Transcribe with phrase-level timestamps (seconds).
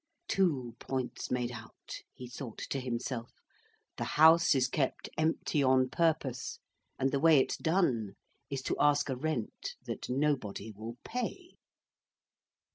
[0.27, 3.29] "Two points made out," he thought to himself:
[3.97, 6.57] "the house is kept empty on purpose,
[6.97, 8.13] and the way it's done
[8.49, 11.49] is to ask a rent that nobody will pay."